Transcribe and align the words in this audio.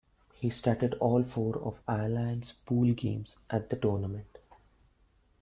He 0.33 0.49
started 0.49 0.95
all 0.95 1.21
four 1.23 1.59
of 1.61 1.79
Ireland's 1.87 2.53
pool 2.65 2.91
games 2.95 3.37
at 3.51 3.69
the 3.69 3.75
tournament. 3.75 4.39